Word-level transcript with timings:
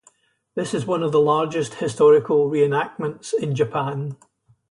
This 0.55 0.73
is 0.73 0.83
one 0.87 1.03
of 1.03 1.11
the 1.11 1.21
largest 1.21 1.75
historical 1.75 2.49
reenactments 2.49 3.35
in 3.35 3.53
Japan. 3.53 4.17